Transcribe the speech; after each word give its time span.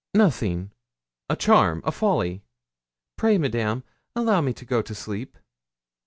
'Nothing 0.15 0.71
a 1.29 1.35
charm 1.35 1.83
folly. 1.83 2.41
Pray, 3.19 3.37
Madame, 3.37 3.83
allow 4.15 4.41
me 4.41 4.51
to 4.51 4.65
go 4.65 4.81
to 4.81 4.95
sleep.' 4.95 5.37